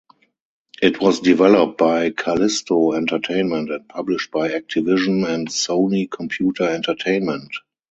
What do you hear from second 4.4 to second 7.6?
Activision and Sony Computer Entertainment.